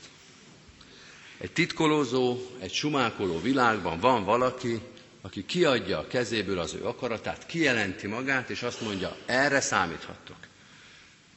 Egy 1.38 1.52
titkolózó, 1.52 2.38
egy 2.58 2.72
sumákoló 2.72 3.40
világban 3.40 4.00
van 4.00 4.24
valaki, 4.24 4.80
aki 5.20 5.44
kiadja 5.46 5.98
a 5.98 6.06
kezéből 6.06 6.58
az 6.58 6.74
ő 6.74 6.84
akaratát, 6.84 7.46
kijelenti 7.46 8.06
magát, 8.06 8.50
és 8.50 8.62
azt 8.62 8.80
mondja, 8.80 9.16
erre 9.26 9.60
számíthattok. 9.60 10.36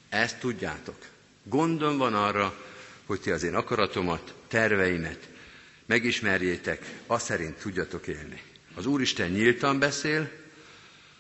Ezt 0.10 0.40
tudjátok. 0.40 0.96
Gondom 1.44 1.98
van 1.98 2.14
arra, 2.14 2.66
hogy 3.06 3.22
ti 3.22 3.32
az 3.32 3.44
én 3.44 3.56
akaratomat, 3.56 4.34
terveimet 4.48 5.30
megismerjétek, 5.86 7.00
azt 7.08 7.26
szerint 7.26 7.58
tudjatok 7.58 8.08
élni. 8.08 8.42
Az 8.76 8.86
Úristen 8.86 9.32
nyíltan 9.32 9.80
beszél, 9.80 10.32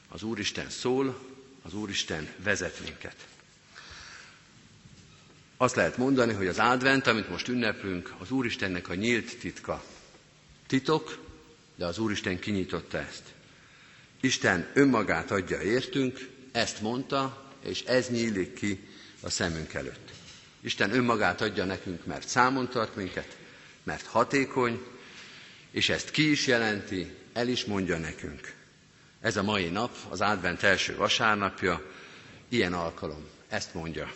az 0.09 0.23
Úristen 0.23 0.69
szól, 0.69 1.19
az 1.61 1.73
Úristen 1.73 2.29
vezet 2.43 2.79
minket. 2.83 3.15
Azt 5.61 5.75
lehet 5.75 5.97
mondani, 5.97 6.33
hogy 6.33 6.47
az 6.47 6.59
advent, 6.59 7.07
amit 7.07 7.29
most 7.29 7.47
ünneplünk, 7.47 8.13
az 8.19 8.31
Úristennek 8.31 8.89
a 8.89 8.93
nyílt 8.93 9.37
titka. 9.39 9.83
Titok, 10.67 11.17
de 11.75 11.85
az 11.85 11.97
Úristen 11.97 12.39
kinyitotta 12.39 12.97
ezt. 12.97 13.23
Isten 14.21 14.67
önmagát 14.73 15.31
adja 15.31 15.61
értünk, 15.61 16.29
ezt 16.51 16.81
mondta, 16.81 17.51
és 17.63 17.81
ez 17.83 18.09
nyílik 18.09 18.53
ki 18.53 18.87
a 19.21 19.29
szemünk 19.29 19.73
előtt. 19.73 20.11
Isten 20.61 20.93
önmagát 20.93 21.41
adja 21.41 21.65
nekünk, 21.65 22.05
mert 22.05 22.27
számon 22.27 22.69
tart 22.69 22.95
minket, 22.95 23.37
mert 23.83 24.05
hatékony, 24.05 24.81
és 25.71 25.89
ezt 25.89 26.11
ki 26.11 26.31
is 26.31 26.47
jelenti, 26.47 27.11
el 27.33 27.47
is 27.47 27.65
mondja 27.65 27.97
nekünk. 27.97 28.53
Ez 29.19 29.37
a 29.37 29.43
mai 29.43 29.69
nap, 29.69 29.95
az 30.09 30.21
advent 30.21 30.63
első 30.63 30.95
vasárnapja, 30.95 31.91
ilyen 32.49 32.73
alkalom, 32.73 33.27
ezt 33.49 33.73
mondja. 33.73 34.11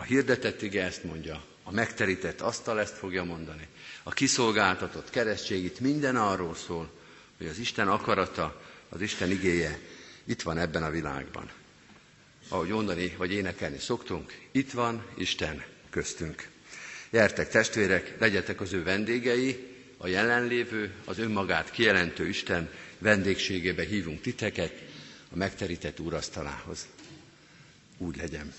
A 0.00 0.02
hirdetett 0.02 0.62
ige 0.62 0.84
ezt 0.84 1.04
mondja, 1.04 1.44
a 1.62 1.70
megterített 1.70 2.40
asztal 2.40 2.80
ezt 2.80 2.96
fogja 2.96 3.24
mondani, 3.24 3.66
a 4.02 4.10
kiszolgáltatott 4.10 5.10
keresztség 5.10 5.64
itt 5.64 5.80
minden 5.80 6.16
arról 6.16 6.54
szól, 6.54 6.90
hogy 7.38 7.46
az 7.46 7.58
Isten 7.58 7.88
akarata, 7.88 8.62
az 8.88 9.00
Isten 9.00 9.30
igéje 9.30 9.78
itt 10.24 10.42
van 10.42 10.58
ebben 10.58 10.82
a 10.82 10.90
világban. 10.90 11.50
Ahogy 12.48 12.68
mondani, 12.68 13.14
vagy 13.16 13.32
énekelni 13.32 13.78
szoktunk, 13.78 14.34
itt 14.50 14.70
van 14.72 15.04
Isten 15.16 15.64
köztünk. 15.90 16.48
Gyertek 17.10 17.48
testvérek, 17.48 18.14
legyetek 18.18 18.60
az 18.60 18.72
ő 18.72 18.82
vendégei, 18.82 19.66
a 19.96 20.06
jelenlévő, 20.06 20.92
az 21.04 21.18
önmagát 21.18 21.70
kijelentő 21.70 22.28
Isten 22.28 22.70
vendégségébe 22.98 23.84
hívunk 23.84 24.20
titeket 24.20 24.72
a 25.32 25.36
megterített 25.36 26.00
úrasztalához. 26.00 26.86
Úgy 27.98 28.16
legyen. 28.16 28.52